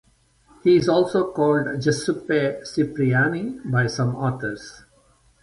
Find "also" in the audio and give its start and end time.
0.89-1.31